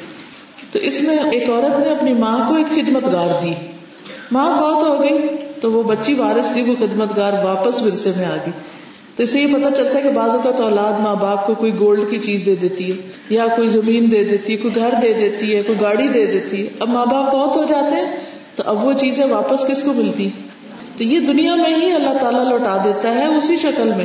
[0.72, 3.52] تو اس میں ایک عورت نے اپنی ماں کو ایک خدمت گار دی۔
[4.32, 8.26] ماں فوت ہو گئی۔ تو وہ بچی وارث تھی، وہ خدمت گار واپس ورثے میں
[8.26, 8.52] آ گئی۔
[9.16, 11.72] تو اس سے یہ پتا چلتا ہے کہ بعض اوقات اولاد ماں باپ کو کوئی
[11.80, 12.96] گولڈ کی چیز دے دیتی ہے،
[13.30, 16.62] یا کوئی زمین دے دیتی ہے، کوئی گھر دے دیتی ہے، کوئی گاڑی دے دیتی
[16.62, 18.16] ہے۔ اب ماں باپ بہت ہو جاتے ہیں،
[18.56, 20.28] تو اب وہ چیزیں واپس کس کو ملتی
[20.96, 24.04] تو یہ دنیا میں ہی اللہ تعالیٰ لوٹا دیتا ہے اسی شکل میں۔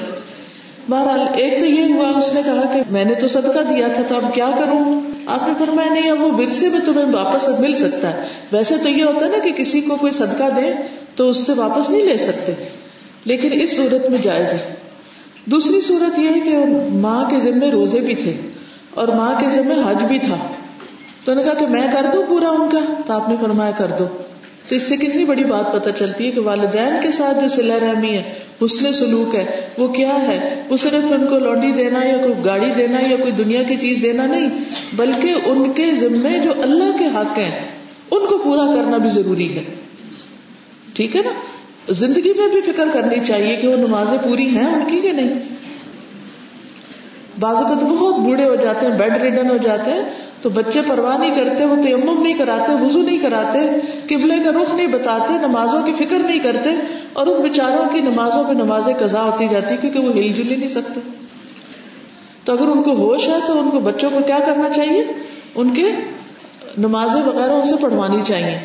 [0.89, 4.03] بہرحال ایک تو یہ ہوا، اس نے کہا کہ میں نے تو صدقہ دیا تھا،
[4.07, 7.75] تو اب کیا کروں؟ آپ نے فرمایا، نہیں، اب وہ ورثے میں تمہیں واپس مل
[7.75, 10.73] سکتا ہے۔ ویسے تو یہ ہوتا ہے نا کہ کسی کو کوئی صدقہ دے
[11.15, 12.51] تو اس سے واپس نہیں لے سکتے۔
[13.25, 14.73] لیکن اس صورت میں جائز ہے۔
[15.45, 16.57] دوسری صورت یہ ہے کہ
[16.91, 18.33] ماں کے ذمے روزے بھی تھے
[18.89, 20.37] اور ماں کے ذمے حج بھی تھا۔
[21.25, 23.71] تو انہوں نے کہا کہ میں کر دوں پورا ان کا؟ تو آپ نے فرمایا
[23.71, 24.07] کر دو۔
[24.73, 27.79] تو اس سے کتنی بڑی بات پتہ چلتی ہے کہ والدین کے ساتھ جو سلا
[27.81, 28.33] رحمی ہے،
[28.65, 29.45] حسن سلوک ہے،
[29.77, 33.31] وہ کیا ہے؟ وہ صرف ان کو لوڈی دینا یا کوئی گاڑی دینا یا کوئی
[33.31, 34.49] دنیا کی چیز دینا نہیں،
[34.93, 37.61] بلکہ ان کے ذمے جو اللہ کے حق ہیں،
[38.11, 39.63] ان کو پورا کرنا بھی ضروری ہے۔
[40.93, 41.31] ٹھیک ہے نا؟
[41.89, 45.29] زندگی میں بھی فکر کرنی چاہیے کہ وہ نمازیں پوری ہیں ان کی کہ نہیں۔
[47.43, 50.01] بازو کا تو بہت بوڑھے ہو جاتے ہیں بیڈ ریڈن ہو جاتے ہیں،
[50.41, 53.59] تو بچے پرواہ نہیں کرتے، وہ تیمم نہیں کراتے وزو نہیں کراتے،
[54.05, 56.69] قبلے کا رخ نہیں بتاتے، نمازوں کی فکر نہیں کرتے،
[57.13, 60.55] اور ان بچاروں کی نمازوں پہ نمازیں قزا ہوتی جاتی، کیونکہ وہ ہل جل ہی
[60.55, 60.99] نہیں سکتے۔
[62.45, 65.03] تو اگر ان کو ہوش ہے، تو ان کو بچوں کو کیا کرنا چاہیے؟
[65.55, 65.91] ان کے
[66.77, 68.59] نمازیں وغیرہ ان سے پڑھوانی چاہیے۔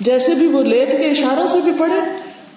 [0.00, 2.00] جیسے بھی وہ لیٹ کے اشاروں سے بھی پڑھے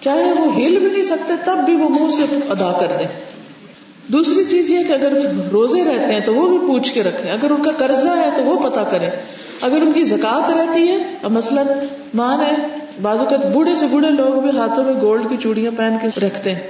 [0.01, 3.07] چاہے وہ ہل بھی نہیں سکتے، تب بھی وہ منہ سے ادا کر دیں۔
[4.07, 5.13] دوسری چیز یہ کہ اگر
[5.51, 8.43] روزے رہتے ہیں تو وہ بھی پوچھ کے رکھیں۔ اگر ان کا قرضہ ہے تو
[8.43, 9.09] وہ پتا کریں۔
[9.61, 11.67] اگر ان کی زکات رہتی ہے مثلاً
[12.13, 12.55] ماں ہے
[13.01, 16.53] بازو کا بوڑھے سے بوڑھے لوگ بھی ہاتھوں میں گولڈ کی چوڑیاں پہن کے رکھتے
[16.53, 16.61] ہیں۔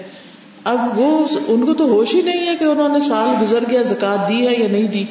[0.64, 3.82] اب وہ ان کو تو ہوش ہی نہیں ہے کہ انہوں نے سال گزر گیا،
[3.82, 5.04] زکات دی ہے یا نہیں دی۔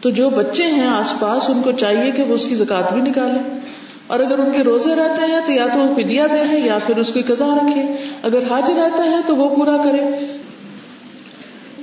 [0.00, 3.00] تو جو بچے ہیں آس پاس، ان کو چاہیے کہ وہ اس کی زکات بھی
[3.00, 3.58] نکالے
[4.06, 6.78] اور اگر ان کے روزے رہتے ہیں تو یا تو وہ فدیا دے دیں یا
[6.86, 7.82] پھر اس کی قزا رکھے
[8.22, 10.26] اگر حج رہتا ہے تو وہ پورا کرے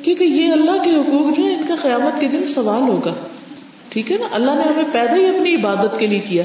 [0.03, 3.13] کیونکہ یہ اللہ کے حقوق جو ہے ان کا قیامت کے دن سوال ہوگا۔
[3.89, 6.43] ٹھیک ہے نا؟ اللہ نے ہمیں پیدا ہی اپنی عبادت کے لیے کیا۔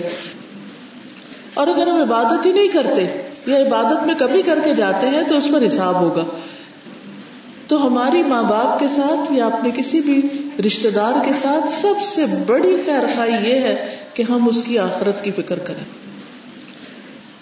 [1.55, 5.23] اور اگر ہم عبادت ہی نہیں کرتے یا عبادت میں کبھی کر کے جاتے ہیں،
[5.29, 6.25] تو اس پر حساب ہوگا۔
[7.67, 10.23] تو ہماری ماں باپ کے ساتھ یا اپنے کسی بھی
[10.67, 14.79] رشتے دار کے ساتھ سب سے بڑی خیر خائی یہ ہے کہ ہم اس کی
[14.79, 15.85] آخرت کی فکر کریں۔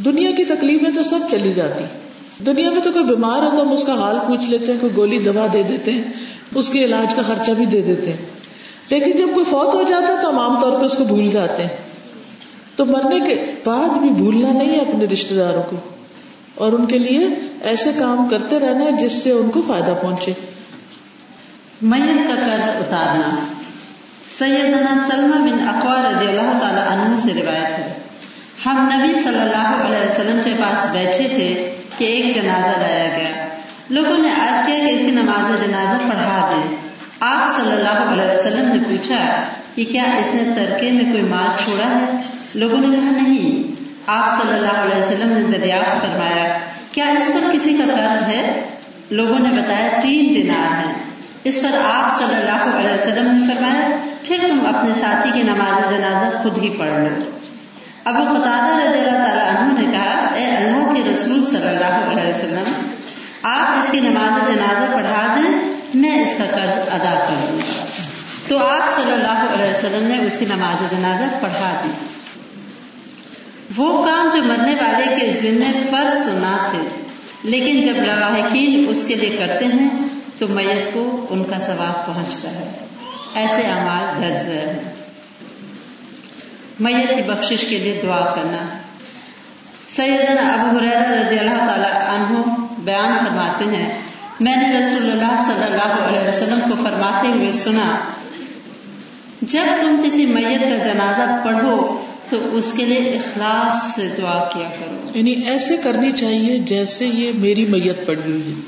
[0.04, 1.84] دنیا کی تکلیفیں تو سب چلی جاتی۔
[2.38, 4.96] دنیا میں تو کوئی بیمار ہو تو ہم اس کا حال پوچھ لیتے ہیں، کوئی
[4.96, 6.02] گولی دوا دے دیتے ہیں،
[6.54, 8.16] اس کے علاج کا خرچہ بھی دے دیتے ہیں۔
[8.88, 11.30] لیکن جب کوئی فوت ہو جاتا ہے تو ہم عام طور پہ اس کو بھول
[11.30, 11.76] جاتے ہیں۔
[12.76, 15.76] تو مرنے کے بعد بھی بھولنا نہیں ہے اپنے رشتے داروں کو۔
[16.54, 17.28] اور ان کے لیے
[17.62, 20.32] ایسے کام کرتے رہنا ہے جس سے ان کو فائدہ پہنچے۔
[21.82, 23.30] میت کا قرض اتارنا۔
[24.38, 27.94] سیدنا سلمہ بن اقوا رضی اللہ تعالیٰ عنہ سے روایت ہے۔
[28.66, 33.46] ہم نبی صلی اللہ علیہ وسلم کے پاس بیٹھے تھے۔ کہ ایک جنازہ لایا گیا۔
[33.90, 36.76] لوگوں نے عرض کیا کہ اس کی نماز جنازہ پڑھا دیں
[37.20, 39.42] آپ صلی اللہ علیہ وسلم نے پوچھا
[39.74, 42.22] کہ کیا اس نے ترکے میں کوئی مال چھوڑا ہے؟
[42.54, 43.72] لوگوں نے کہا نہیں۔
[44.06, 46.58] آپ صلی اللہ علیہ وسلم نے دریافت فرمایا،
[46.92, 48.62] کیا اس پر کسی کا قرض ہے؟
[49.10, 50.92] لوگوں نے بتایا، تین دنار ہے۔
[51.44, 55.90] اس پر آپ صلی اللہ علیہ وسلم نے فرمایا، پھر تم اپنے ساتھی کی نماز
[55.90, 57.30] جنازہ خود ہی پڑھ لو۔
[58.04, 58.92] ابو قطادہ
[61.22, 62.86] رسول صلی اللہ علیہ وسلم،
[63.42, 67.60] آپ اس کی نماز جنازہ پڑھا دیں، میں اس کا قرض ادا کر دوں۔
[68.48, 71.90] تو آپ صلی اللہ علیہ وسلم نے اس کی نماز جنازہ پڑھا دی
[73.76, 77.02] وہ کام جو مرنے والے کے ذمے فرض تو نہ تھے،
[77.44, 79.88] لیکن جب لواحقین اس کے لیے کرتے ہیں،
[80.38, 82.70] تو میت کو ان کا ثواب پہنچتا ہے۔
[83.34, 84.94] ایسے اعمال درج ہے۔
[86.80, 88.81] میت کی بخشش کے لیے دعا کرنا۔
[89.96, 93.98] سیدنا ابو حریر رضی اللہ تعالی عنہ بیان فرماتے ہیں۔
[94.40, 97.98] میں نے رسول اللہ صلی اللہ علیہ وسلم کو فرماتے ہوئے سنا،
[99.42, 101.98] جب تم کسی میت کا جنازہ پڑھو
[102.30, 107.32] تو اس کے لیے اخلاص سے دعا کیا کرو۔ یعنی ایسے کرنی چاہیے جیسے یہ
[107.34, 108.60] میری میت پڑی ہوئی ہے۔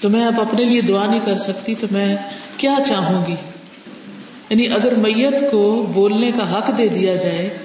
[0.00, 2.16] تو میں اب اپنے لیے دعا نہیں کر سکتی، تو میں
[2.56, 3.36] کیا چاہوں گی؟
[4.50, 7.58] یعنی اگر میت کو بولنے کا حق دے دیا جائے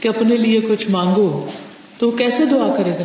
[0.00, 1.46] کہ اپنے لیے کچھ مانگو
[2.00, 3.04] تو وہ کیسے دعا کرے گا؟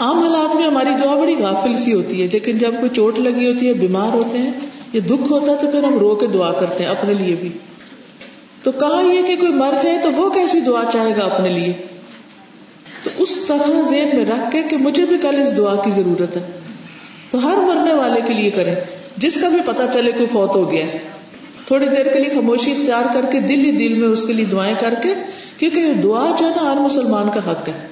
[0.00, 3.52] عام حالات میں ہماری دعا بڑی غافل سی ہوتی ہے، لیکن جب کوئی چوٹ لگی
[3.52, 4.50] ہوتی ہے، بیمار ہوتے ہیں،
[4.92, 7.48] یا دکھ ہوتا ہے، تو پھر ہم رو کے دعا کرتے ہیں اپنے لیے بھی۔
[8.62, 11.72] تو کہا یہ کہ کوئی مر جائے تو وہ کیسی دعا چاہے گا اپنے لیے؟
[13.04, 16.36] تو اس طرح ذہن میں رکھ کے کہ مجھے بھی کل اس دعا کی ضرورت
[16.36, 16.42] ہے۔
[17.30, 18.74] تو ہر مرنے والے کے لیے کریں۔
[19.16, 20.86] جس کا بھی پتا چلے کوئی فوت ہو گیا
[21.70, 24.44] تھوڑی دیر کے لیے خاموشی اختیار کر کے دل ہی دل میں اس کے لیے
[24.44, 25.14] دعائیں کر کے،
[25.58, 27.86] کیونکہ دعا جو ہے نا ہر مسلمان کا حق ہے۔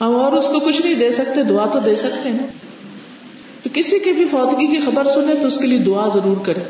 [0.00, 2.46] ہم اور اس کو کچھ نہیں دے سکتے، دعا تو دے سکتے ہیں۔ نا
[3.62, 6.62] تو کسی کی بھی فوتگی کی خبر سنے تو اس کے لیے دعا ضرور کرے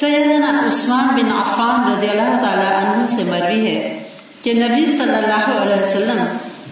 [0.00, 4.04] سیدنا عثمان بن عفان رضی اللہ تعالی عنہ سے مروی ہے
[4.42, 6.24] کہ نبی صلی اللہ علیہ وسلم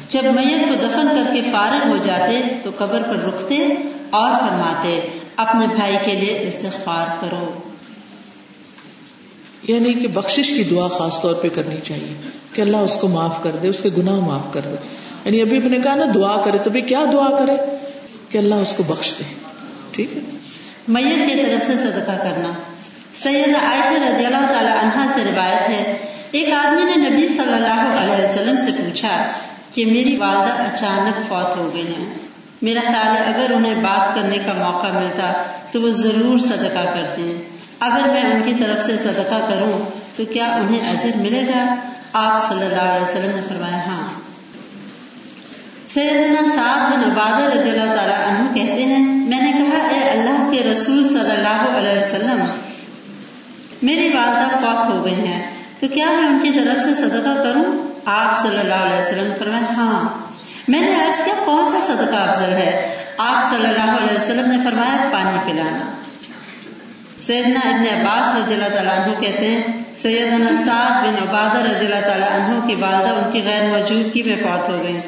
[0.08, 3.56] جب میت کو دفن کر کے فارغ ہو جاتے تو قبر پر رکتے
[4.10, 5.00] اور فرماتے،
[5.36, 7.69] اپنے بھائی کے لیے استغفار کرو۔
[9.62, 13.42] یعنی کہ بخشش کی دعا خاص طور پہ کرنی چاہیے کہ اللہ اس کو معاف
[13.42, 14.76] کر دے، اس کے گناہ معاف کر دے۔
[15.24, 17.56] یعنی ابھی نے کہا نا، دعا کرے تو بھی کیا دعا کرے؟
[18.28, 19.34] کہ اللہ اس کو بخش دے۔
[19.90, 20.20] ٹھیک ہے؟
[20.88, 22.52] میت کی طرف سے صدقہ کرنا۔
[23.22, 25.96] سید عائشہ رضی اللہ تعالی عنہا سے روایت ہے۔
[26.30, 29.26] ایک آدمی نے نبی صلی اللہ علیہ وسلم سے پوچھا
[29.74, 32.14] کہ میری والدہ اچانک فوت ہو گئی ہیں۔
[32.62, 35.32] میرا خیال ہے اگر انہیں بات کرنے کا موقع ملتا
[35.72, 37.49] تو وہ ضرور صدقہ کرتے ہیں۔
[37.80, 41.74] اگر میں ان کی طرف سے صدقہ کروں تو کیا انہیں اجر ملے گا؟
[42.12, 44.20] آپ صلی اللہ علیہ وسلم نے فرمایا ہاں۔
[45.94, 50.50] سیدنا سعد بن عبادہ رضی اللہ تعالیٰ عنہ کہتے ہیں، میں نے کہا، اے اللہ
[50.50, 52.44] کے رسول صلی اللہ علیہ وسلم،
[53.82, 57.92] میری والدہ فوت ہو گئی ہیں، تو کیا میں ان کی طرف سے صدقہ کروں؟
[58.04, 60.08] آپ صلی اللہ علیہ وسلم نے فرمایا ہاں۔
[60.68, 64.56] میں نے عرض کیا، کون سا صدقہ افضل ہے؟ آپ صلی اللہ علیہ وسلم نے
[64.64, 65.99] فرمایا، پانی پلانا۔
[67.26, 69.62] سیدنا ابن عباس رضی اللہ تعالیٰ عنہ کہتے ہیں،
[70.02, 74.36] سیدنا سعد بن عبادہ رضی اللہ تعالیٰ عنہ کی والدہ ان کی غیر موجودگی میں
[74.36, 74.98] فوت ہو گئی۔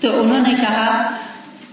[0.00, 1.10] تو انہوں نے کہا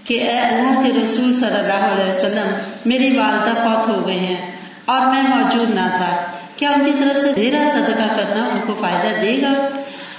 [0.04, 2.54] کہ اے اللہ کے رسول صلی اللہ علیہ وسلم،
[2.86, 4.50] میری والدہ فوت ہو گئی ہیں
[4.84, 6.16] اور میں موجود نہ تھا۔
[6.56, 9.68] کیا ان کی طرف سے میرا صدقہ کرنا ان کو فائدہ دے گا؟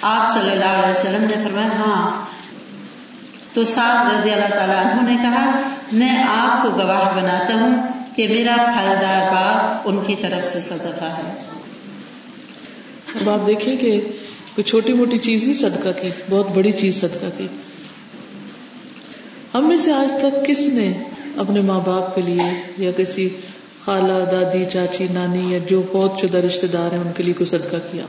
[0.01, 2.25] آپ صلی اللہ علیہ وسلم نے فرمایا ہاں۔
[3.53, 5.51] تو سعد رضی اللہ تعالیٰ عنہ نے کہا،
[5.91, 11.05] میں آپ کو گواہ بناتا ہوں۔ کہ میرا پھلدار باغ ان کی طرف سے صدقہ
[11.05, 11.33] ہے۔
[13.15, 14.01] اب آپ دیکھیں کہ
[14.55, 17.47] کوئی چھوٹی موٹی چیز ہی صدقہ کی بہت بڑی چیز صدقہ کی۔
[19.53, 20.93] ہم میں سے آج تک کس نے
[21.37, 23.29] اپنے ماں باپ کے لیے یا کسی
[23.85, 27.45] خالہ دادی چاچی نانی یا جو بہت شدہ رشتے دار ہیں ان کے لیے کوئی
[27.45, 28.05] صدقہ کیا؟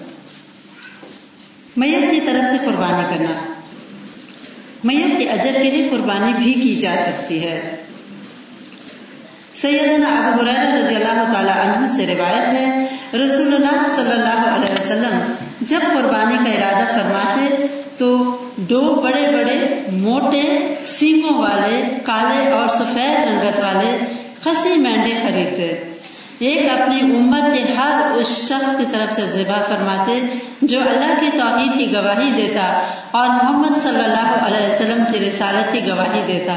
[1.77, 3.53] میت کی طرف سے قربانی کرنا۔
[4.85, 7.76] میت کے اجر کے لیے قربانی بھی کی جا سکتی ہے۔
[9.61, 12.87] سیدنا ابو حریر رضی اللہ تعالی عنہ سے روایت ہے،
[13.21, 17.67] رسول اللہ صلی اللہ علیہ وسلم جب قربانی کا ارادہ فرماتے،
[17.99, 19.59] تو دو بڑے بڑے
[19.93, 23.97] موٹے سینگوں والے، کالے اور سفید رنگت والے
[24.45, 25.95] خسی مینڈے خریدتے۔
[26.39, 30.21] ایک اپنی امت کے ہر اس شخص کی طرف سے ذبح فرماتے،
[30.63, 32.67] جو اللہ کی توحید کی گواہی دیتا
[33.11, 36.57] اور محمد صلی اللہ علیہ وسلم کی رسالت کی گواہی دیتا۔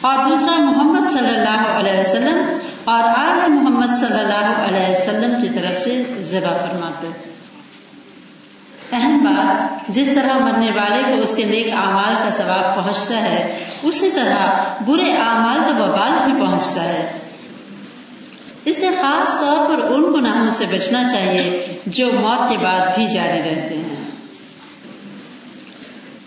[0.00, 5.48] اور دوسرا محمد صلی اللہ علیہ وسلم اور آل محمد صلی اللہ علیہ وسلم کی
[5.48, 7.08] طرف سے ذبح فرماتے
[8.92, 13.58] اہم بات، جس طرح مرنے والے کو اس کے نیک اعمال کا ثواب پہنچتا ہے،
[13.82, 17.12] اسی طرح برے اعمال کا ببال بھی پہنچتا ہے۔
[18.64, 23.06] اس لیے خاص طور پر ان گناہوں سے بچنا چاہیے جو موت کے بعد بھی
[23.06, 24.07] جاری رہتے ہیں۔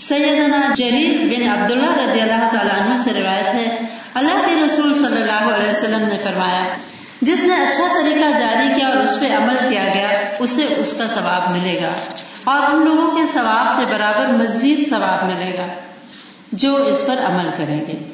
[0.07, 5.21] سیدنا جریر بن عبداللہ رضی اللہ تعالیٰ عنہ سے روایت ہے۔ اللہ کے رسول صلی
[5.21, 6.63] اللہ علیہ وسلم نے فرمایا،
[7.21, 10.09] جس نے اچھا طریقہ جاری کیا اور اس پہ عمل کیا گیا،
[10.39, 11.89] اسے اس کا ثواب ملے گا۔
[12.43, 15.67] اور ان لوگوں کے ثواب سے برابر مزید ثواب ملے گا،
[16.51, 18.10] جو اس پر عمل کریں گے۔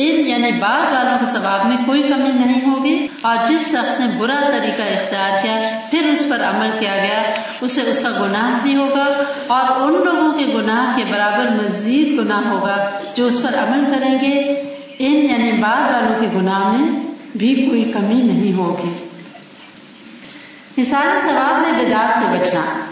[0.00, 4.06] ان یعنی بعض والوں کے ثواب میں کوئی کمی نہیں ہوگی اور جس شخص نے
[4.18, 8.76] برا طریقہ اختیار کیا، پھر اس پر عمل کیا گیا، اسے اس کا گناہ بھی
[8.76, 13.84] ہوگا اور ان لوگوں کے گناہ کے برابر مزید گناہ ہوگا جو اس پر عمل
[13.84, 14.62] کریں گے۔
[14.98, 17.00] ان یعنی بعض والوں کے گناہ میں
[17.36, 19.08] بھی کوئی کمی نہیں ہوگی۔
[20.76, 22.87] مثال ثواب میں بدعت سے بچنا۔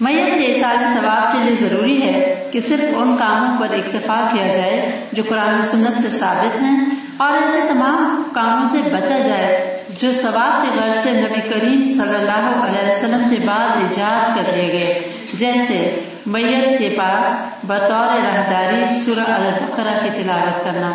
[0.00, 4.46] میت کے اثال ثواب کے لیے ضروری ہے کہ صرف ان کاموں پر اکتفا کیا
[4.46, 6.86] جائے جو قرآن سنت سے ثابت ہیں
[7.16, 12.14] اور ایسے تمام کاموں سے بچا جائے جو ثواب کے غرض سے نبی کریم صلی
[12.14, 18.84] اللہ علیہ وسلم کے بعد ایجاد کر دیے گئے۔ جیسے میت کے پاس بطور راہداری
[19.04, 20.92] سورہ البقرہ کی تلاوت کرنا۔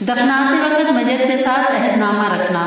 [0.00, 2.66] دفناتے وقت میت کے ساتھ عہد نامہ رکھنا۔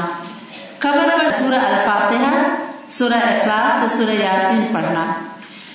[0.80, 2.44] خبر پر سورہ الفاتحہ
[2.90, 5.14] سورہ اخلاص سورہ یاسین پڑھنا۔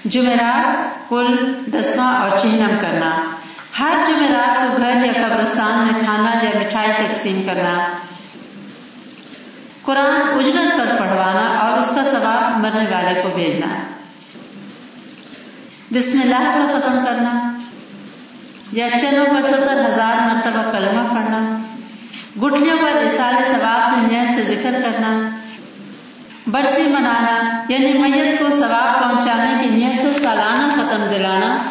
[0.04, 3.24] جمعرات کل دسواں اور چہنم کرنا۔
[3.78, 7.88] ہر جمعرات کو گھر یا قبرستان میں کھانا یا مٹھائی تقسیم کرنا۔
[9.82, 13.74] قرآن اجرت پر پڑھوانا اور اس کا ثواب مرنے والے کو بھیجنا۔
[15.90, 17.52] بسم اللہ کو ختم کرنا۔
[18.72, 21.60] یا چنوں پر ستر ہزار مرتبہ کلمہ پڑھنا۔
[22.42, 25.36] گٹھلیوں پر اصال ثواب کی نیت سے ذکر کرنا۔
[26.46, 31.62] برسی منانا یعنی میت کو ثواب پہنچانے کی نیت سے سالانہ ختم دلانا۔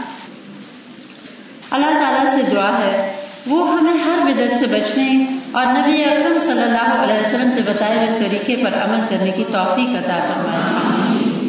[1.72, 3.14] اللہ تعالیٰ سے دعا ہے،
[3.48, 7.98] وہ ہمیں ہر بدت سے بچنے اور نبی اکرم صلی اللہ علیہ وسلم سے بتائے
[7.98, 11.48] ہوئے طریقے پر عمل کرنے کی توفیق عطا فرمائے۔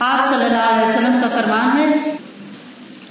[0.00, 2.10] آپ صلی اللہ علیہ وسلم کا فرمان ہے،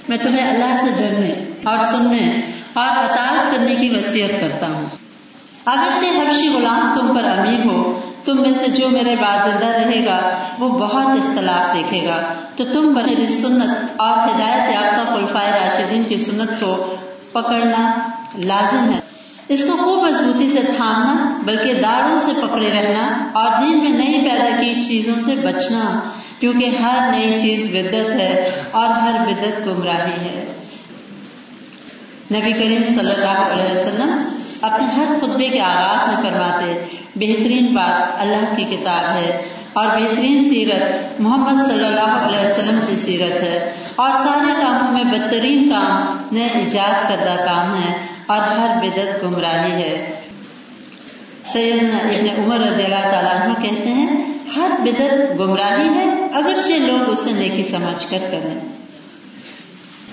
[0.08, 1.32] میں تمہیں اللہ سے ڈرنے
[1.64, 2.40] اور سننے
[2.72, 4.99] اور اطاعت کرنے کی وصیت کرتا ہوں۔
[5.64, 10.04] اگرچہ حبشی غلام تم پر امیر ہو، تم میں سے جو میرے بعد زندہ رہے
[10.04, 16.04] گا، وہ بہت اختلاف دیکھے گا۔ تو تم میری سنت اور ہدایت یافتہ خلفائے راشدین
[16.04, 16.96] کی سنت کو
[17.32, 18.10] پکڑنا
[18.44, 19.00] لازم ہے۔
[19.48, 24.28] اس کو خوب مضبوطی سے تھامنا، بلکہ داڑوں سے پکڑے رہنا اور دین میں نئی
[24.30, 26.00] پیدا کی چیزوں سے بچنا،
[26.40, 30.52] کیونکہ ہر نئی چیز بدت ہے اور ہر بدت گمراہی ہے۔
[32.34, 38.20] نبی کریم صلی اللہ علیہ وسلم اپنے ہر خطبے کے آغاز میں فرماتے، بہترین بات
[38.20, 39.42] اللہ کی کتاب ہے
[39.72, 45.04] اور بہترین سیرت محمد صلی اللہ علیہ وسلم کی سیرت ہے اور سارے کاموں میں
[45.04, 47.92] بدترین کام نئے ایجاد کردہ کام ہے
[48.26, 50.20] اور ہر بدت گمراہی ہے۔
[51.52, 54.24] سیدنا ابن عمر رضی اللہ تعالیٰ عنہ کہتے ہیں،
[54.56, 58.79] ہر بدت گمراہی ہے اگرچہ لوگ اسے نیکی سمجھ کر کریں۔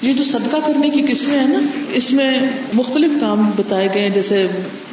[0.02, 1.60] یہ جو صدقہ کرنے کی قسمیں ہیں نا،
[1.92, 2.40] اس میں
[2.74, 4.48] مختلف کام بتائے گئے ہیں، جیسے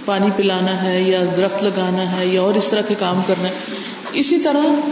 [0.04, 3.54] پانی پلانا ہے یا درخت لگانا ہے یا اور اس طرح کے کام کرنا ہے۔
[4.12, 4.90] اسی طرح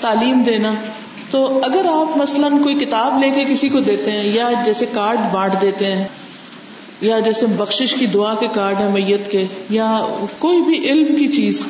[0.00, 0.74] تعلیم دینا۔
[1.30, 5.18] تو اگر آپ مثلاً کوئی کتاب لے کے کسی کو دیتے ہیں یا جیسے کارڈ
[5.32, 6.04] بانٹ دیتے ہیں،
[7.00, 10.00] یا جیسے بخشش کی دعا کے کارڈ ہے میت کے، یا
[10.38, 11.62] کوئی بھی علم کی چیز،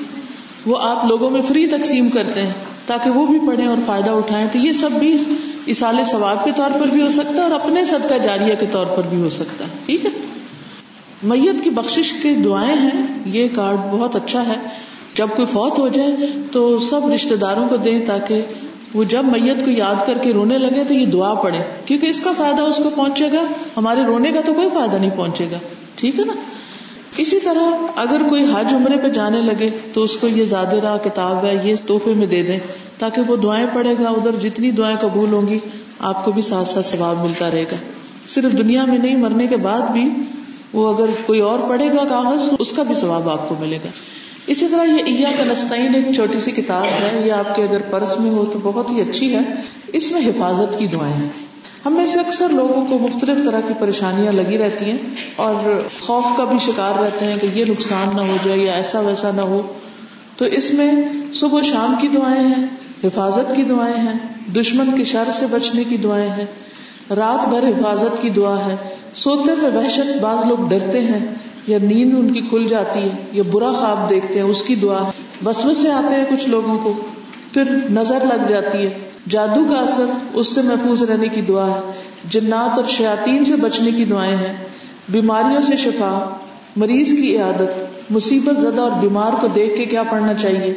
[0.67, 2.53] وہ آپ لوگوں میں فری تقسیم کرتے ہیں۔
[2.87, 5.17] تاکہ وہ بھی پڑھیں اور فائدہ اٹھائیں، تو یہ سب بھی
[5.67, 8.87] اسال ثواب کے طور پر بھی ہو سکتا ہے اور اپنے صدقہ جاریہ کے طور
[8.87, 10.11] پر بھی ہو سکتا ہے، ٹھیک ہے؟
[11.23, 14.57] میت کی بخش کی دعائیں ہیں، یہ کارڈ بہت اچھا ہے۔
[15.15, 18.41] جب کوئی فوت ہو جائے تو سب رشتے داروں کو دیں تاکہ
[18.95, 22.21] وہ جب میت کو یاد کر کے رونے لگے تو یہ دعا پڑے کیونکہ اس
[22.21, 23.45] کا فائدہ اس کو پہنچے گا،
[23.77, 25.59] ہمارے رونے کا تو کوئی فائدہ نہیں پہنچے گا،
[25.97, 26.33] ٹھیک ہے نا؟
[27.17, 30.97] اسی طرح اگر کوئی حج عمرے پہ جانے لگے تو اس کو یہ زیادہ راہ
[30.97, 32.59] کتاب ہے، یہ تحفے میں دے دیں
[32.99, 35.59] تاکہ وہ دعائیں پڑے گا، ادھر جتنی دعائیں قبول ہوں گی،
[35.99, 37.77] آپ کو بھی ساتھ ساتھ ثواب ملتا رہے گا۔
[38.29, 40.11] صرف دنیا میں نہیں، مرنے کے بعد بھی
[40.73, 43.89] وہ اگر کوئی اور پڑھے گا کاغذ، اس کا بھی ثواب آپ کو ملے گا۔
[44.47, 47.79] اسی طرح یہ ایا کا نسطین ایک چھوٹی سی کتاب ہے، یہ آپ کے اگر
[47.91, 49.41] پرس میں ہو تو بہت ہی اچھی ہے۔
[49.93, 51.54] اس میں حفاظت کی دعائیں ہیں۔
[51.87, 54.99] ہم میں سے اکثر لوگوں کو مختلف طرح کی پریشانیاں لگی رہتی ہیں
[55.37, 59.01] اور خوف کا بھی شکار رہتے ہیں کہ یہ نقصان نہ ہو جائے یا ایسا
[59.01, 59.63] ویسا نہ ہو۔
[60.37, 60.93] تو اس میں
[61.35, 62.65] صبح شام کی دعائیں ہیں،
[63.05, 64.19] حفاظت کی دعائیں ہیں،
[64.53, 66.47] دشمن کے شر سے بچنے کی دعائیں ہیں۔
[67.15, 68.77] رات بھر حفاظت کی دعا ہے۔
[69.15, 71.35] سوتے میں وحشت بعض لوگ ڈرتے ہیں،
[71.67, 75.11] یا نیند ان کی کھل جاتی ہے، یا برا خواب دیکھتے ہیں، اس کی دعا۔
[75.45, 76.93] بس سے آتے ہیں کچھ لوگوں کو،
[77.53, 81.93] پھر نظر لگ جاتی ہے۔ جادو کا اثر اس سے محفوظ رہنے کی دعا ہے۔
[82.25, 84.57] جنات اور شیاتین سے بچنے کی دعائیں ہیں۔
[85.09, 86.37] بیماریوں سے شفا،
[86.77, 90.75] مریض کی عیادت، مصیبت زدہ اور بیمار کو دیکھ کے کیا پڑھنا چاہیے۔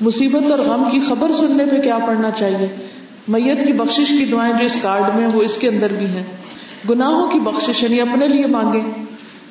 [0.00, 2.68] مصیبت اور غم کی خبر سننے پہ کیا پڑھنا چاہیے۔
[3.28, 6.24] میت کی بخش کی دعائیں جو اس کارڈ میں وہ اس کے اندر بھی ہیں۔
[6.90, 8.80] گناہوں کی بخش یعنی اپنے لیے مانگے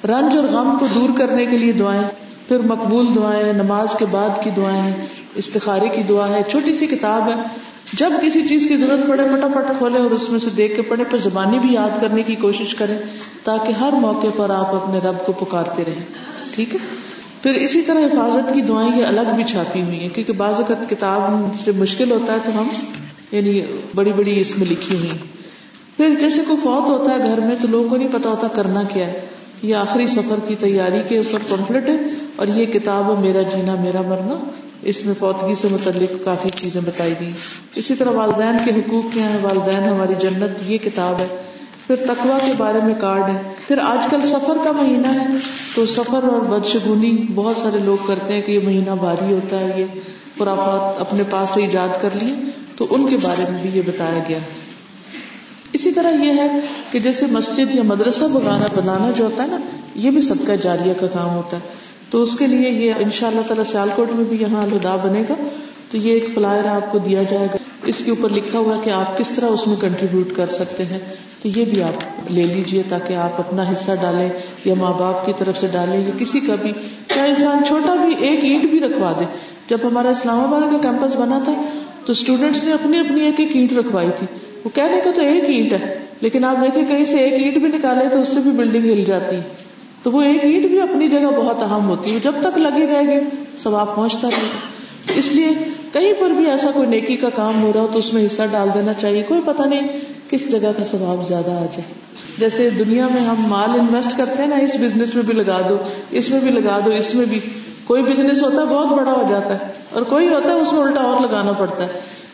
[0.07, 2.03] رنج اور غم کو دور کرنے کے لیے دعائیں۔
[2.47, 4.91] پھر مقبول دعائیں، نماز کے بعد کی دعائیں
[5.35, 7.33] استخارے کی دعا ہے۔ چھوٹی سی کتاب ہے۔
[7.93, 11.03] جب کسی چیز کی ضرورت پڑے فٹافٹ کھولے اور اس میں سے دیکھ کے پڑھے،
[11.03, 12.97] پھر زبانی بھی یاد کرنے کی کوشش کرے
[13.43, 16.03] تاکہ ہر موقع پر آپ اپنے رب کو پکارتے رہیں۔
[16.55, 16.79] ٹھیک ہے؟
[17.43, 20.89] پھر اسی طرح حفاظت کی دعائیں یہ الگ بھی چھاپی ہوئی ہیں کیونکہ بعض اوقات
[20.89, 22.67] کتاب سے مشکل ہوتا ہے تو ہم
[23.31, 23.61] یعنی
[23.95, 25.09] بڑی بڑی اس میں لکھی ہوئی
[25.97, 28.83] پھر جیسے کوئی فوت ہوتا ہے گھر میں تو لوگوں کو نہیں پتا ہوتا کرنا
[28.83, 29.21] کیا ہے۔
[29.63, 31.95] یہ آخری سفر کی تیاری کے اوپر پمفلٹ ہے
[32.35, 34.49] اور یہ کتاب ہے، میرا جینا، میرا مرنا۔
[34.81, 37.31] اس میں فوتگی سے متعلق کافی چیزیں بتائی گئی۔
[37.75, 41.27] اسی طرح والدین کے حقوق کیا ہیں، والدین ہماری جنت، یہ کتاب ہے۔
[41.87, 45.27] پھر تقوا کے بارے میں کارڈ ہے پھر آج کل سفر کا مہینہ ہے،
[45.75, 49.73] تو سفر اور بدشگونی بہت سارے لوگ کرتے ہیں کہ یہ مہینہ بھاری ہوتا ہے،
[49.77, 49.85] یہ
[50.39, 52.35] خرافات اپنے پاس سے ایجاد کر لیے۔
[52.75, 54.39] تو ان کے بارے میں بھی یہ بتایا گیا۔
[55.73, 56.59] اسی طرح یہ ہے
[56.91, 59.57] کہ جیسے مسجد یا مدرسہ بگانا بنانا جو ہوتا ہے نا،
[59.95, 63.11] یہ بھی سب کا جاریہ کا کام ہوتا ہے۔ تو اس کے لیے یہ ان
[63.11, 65.33] شاء اللہ تعالیٰ سیال کوٹ میں بھی یہاں الدا بنے گا۔
[65.91, 68.89] تو یہ ایک فلائر آپ کو دیا جائے گا۔ اس کے اوپر لکھا ہوا کہ
[68.89, 70.99] آپ کس طرح اس میں کنٹریبیوٹ کر سکتے ہیں۔
[71.41, 74.29] تو یہ بھی آپ لے لیجیے تاکہ آپ اپنا حصہ ڈالیں
[74.65, 76.71] یا ماں باپ کی طرف سے ڈالیں یا کسی کا بھی۔
[77.15, 79.25] چاہے انسان چھوٹا بھی ایک اینٹ بھی رکھوا دے۔
[79.69, 81.53] جب ہمارا اسلام آباد کا کیمپس بنا تھا
[82.05, 84.27] تو اسٹوڈینٹس نے اپنی اپنی ایک ایک اینٹ رکھوائی تھی۔
[84.63, 87.77] وہ کہنے کا تو ایک اینٹ ہے، لیکن آپ دیکھیں کہیں سے ایک اینٹ بھی
[87.77, 89.68] نکالے تو اس سے بھی بلڈنگ ہل جاتی۔ ہے
[90.03, 93.15] تو وہ ایک اینٹ بھی اپنی جگہ بہت اہم ہوتی ہے جب تک لگی رہے
[93.15, 93.19] گی،
[93.63, 94.79] سب آپ پہنچتا رہے
[95.19, 95.49] اس لیے
[95.93, 98.41] کہیں پر بھی ایسا کوئی نیکی کا کام ہو رہا ہو تو اس میں حصہ
[98.51, 99.87] ڈال دینا چاہیے۔ کوئی پتہ نہیں
[100.29, 101.81] کس جگہ کا ثواب زیادہ آ جائے۔
[102.37, 105.77] جیسے دنیا میں ہم مال انویسٹ کرتے ہیں نا، اس بزنس میں بھی لگا دو،
[106.11, 107.39] اس میں بھی لگا دو، اس میں بھی۔
[107.85, 110.81] کوئی بزنس ہوتا ہے، بہت بڑا ہو جاتا ہے۔ اور کوئی ہوتا ہے، اس میں
[110.81, 111.87] الٹا اور لگانا پڑتا ہے۔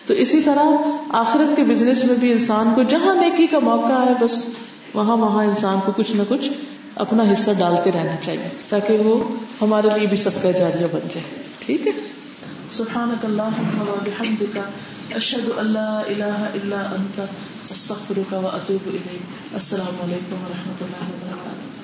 [0.08, 0.64] تو اسی طرح
[1.10, 4.50] آخرت کے بزنس میں بھی انسان کو جہاں نیکی کا موقع ہے، بس
[4.94, 6.50] وہاں وہاں انسان کو کچھ نہ کچھ
[6.96, 9.16] اپنا حصہ ڈالتے رہنا چاہیے تاکہ وہ
[9.62, 11.92] ہمارے لیے بھی صدقہ جاریہ بن جائے۔ ٹھیک ہے؟
[12.70, 14.56] سبحانك اللهم وبحمدك
[15.16, 17.20] اشهد ان لا اله الا انت
[17.72, 21.75] استغفرك واتوب اليك السلام علیکم و رحمۃ اللہ وبرکاتہ